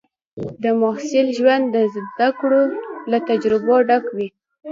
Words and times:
د 0.63 0.65
محصل 0.81 1.27
ژوند 1.37 1.65
د 1.75 1.77
زده 1.95 2.29
کړو 2.39 2.61
او 2.71 3.15
تجربو 3.29 3.73
ډک 3.87 4.05
وي. 4.15 4.27